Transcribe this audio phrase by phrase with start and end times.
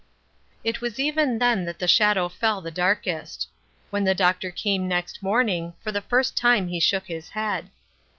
[0.63, 3.47] It was even then that the shadow fell the darkest.
[3.91, 7.69] When the doctor came next morn ing, for the first time he shook his head.